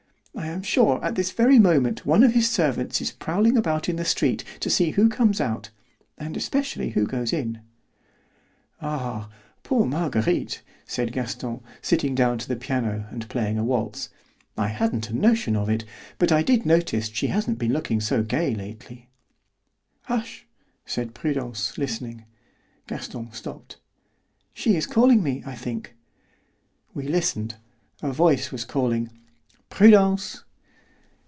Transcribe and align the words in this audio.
I 0.33 0.47
am 0.47 0.63
sure 0.63 1.03
at 1.03 1.15
this 1.15 1.31
very 1.31 1.59
moment 1.59 2.05
one 2.05 2.23
of 2.23 2.31
his 2.31 2.49
servants 2.49 3.01
is 3.01 3.11
prowling 3.11 3.57
about 3.57 3.89
in 3.89 3.97
the 3.97 4.05
street 4.05 4.45
to 4.61 4.69
see 4.69 4.91
who 4.91 5.09
comes 5.09 5.41
out, 5.41 5.71
and 6.17 6.37
especially 6.37 6.91
who 6.91 7.05
goes 7.05 7.33
in." 7.33 7.59
"Ah, 8.81 9.29
poor 9.63 9.85
Marguerite!" 9.85 10.61
said 10.85 11.11
Gaston, 11.11 11.59
sitting 11.81 12.15
down 12.15 12.37
to 12.37 12.47
the 12.47 12.55
piano 12.55 13.07
and 13.11 13.27
playing 13.27 13.57
a 13.57 13.63
waltz. 13.63 14.09
"I 14.57 14.67
hadn't 14.69 15.09
a 15.09 15.13
notion 15.13 15.57
of 15.57 15.69
it, 15.69 15.83
but 16.17 16.31
I 16.31 16.43
did 16.43 16.65
notice 16.65 17.07
she 17.09 17.27
hasn't 17.27 17.59
been 17.59 17.73
looking 17.73 17.99
so 17.99 18.23
gay 18.23 18.55
lately." 18.55 19.09
"Hush," 20.03 20.45
said 20.85 21.13
Prudence, 21.13 21.77
listening. 21.77 22.23
Gaston 22.87 23.33
stopped. 23.33 23.77
"She 24.53 24.75
is 24.77 24.87
calling 24.87 25.21
me, 25.21 25.43
I 25.45 25.55
think." 25.55 25.93
We 26.93 27.05
listened. 27.07 27.55
A 28.01 28.13
voice 28.13 28.49
was 28.51 28.63
calling, 28.63 29.09
"Prudence!" 29.73 30.43